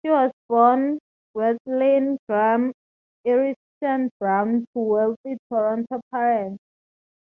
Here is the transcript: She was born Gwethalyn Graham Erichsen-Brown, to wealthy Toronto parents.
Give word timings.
She 0.00 0.10
was 0.10 0.32
born 0.48 0.98
Gwethalyn 1.36 2.18
Graham 2.28 2.72
Erichsen-Brown, 3.24 4.66
to 4.74 4.78
wealthy 4.80 5.38
Toronto 5.48 6.00
parents. 6.12 6.58